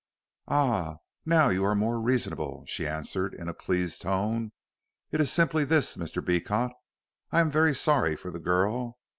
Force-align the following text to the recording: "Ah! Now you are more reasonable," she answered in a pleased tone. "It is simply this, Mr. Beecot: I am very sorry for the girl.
"Ah! 0.47 0.97
Now 1.27 1.49
you 1.49 1.63
are 1.63 1.75
more 1.75 2.01
reasonable," 2.01 2.63
she 2.65 2.87
answered 2.87 3.35
in 3.35 3.47
a 3.47 3.53
pleased 3.53 4.01
tone. 4.01 4.51
"It 5.11 5.21
is 5.21 5.31
simply 5.31 5.63
this, 5.63 5.95
Mr. 5.95 6.25
Beecot: 6.25 6.71
I 7.31 7.39
am 7.39 7.51
very 7.51 7.75
sorry 7.75 8.15
for 8.15 8.31
the 8.31 8.39
girl. 8.39 8.97